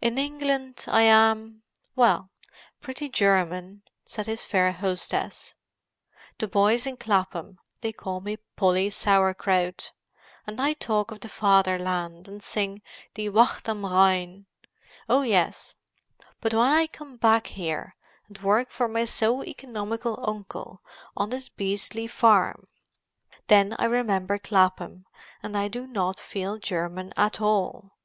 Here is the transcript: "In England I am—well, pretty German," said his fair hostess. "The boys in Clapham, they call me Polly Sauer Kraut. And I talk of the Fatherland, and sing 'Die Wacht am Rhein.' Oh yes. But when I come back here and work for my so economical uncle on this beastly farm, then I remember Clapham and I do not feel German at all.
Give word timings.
"In 0.00 0.18
England 0.18 0.84
I 0.86 1.02
am—well, 1.02 2.30
pretty 2.80 3.08
German," 3.08 3.82
said 4.06 4.26
his 4.26 4.44
fair 4.44 4.70
hostess. 4.70 5.56
"The 6.38 6.46
boys 6.46 6.86
in 6.86 6.96
Clapham, 6.96 7.58
they 7.80 7.90
call 7.90 8.20
me 8.20 8.36
Polly 8.54 8.88
Sauer 8.88 9.34
Kraut. 9.34 9.90
And 10.46 10.60
I 10.60 10.74
talk 10.74 11.10
of 11.10 11.18
the 11.18 11.28
Fatherland, 11.28 12.28
and 12.28 12.40
sing 12.40 12.82
'Die 13.14 13.30
Wacht 13.30 13.68
am 13.68 13.84
Rhein.' 13.84 14.46
Oh 15.08 15.22
yes. 15.22 15.74
But 16.40 16.54
when 16.54 16.62
I 16.68 16.86
come 16.86 17.16
back 17.16 17.48
here 17.48 17.96
and 18.28 18.38
work 18.42 18.70
for 18.70 18.86
my 18.86 19.04
so 19.06 19.42
economical 19.42 20.20
uncle 20.24 20.82
on 21.16 21.30
this 21.30 21.48
beastly 21.48 22.06
farm, 22.06 22.68
then 23.48 23.74
I 23.76 23.86
remember 23.86 24.38
Clapham 24.38 25.04
and 25.42 25.58
I 25.58 25.66
do 25.66 25.88
not 25.88 26.20
feel 26.20 26.58
German 26.58 27.12
at 27.16 27.40
all. 27.40 27.96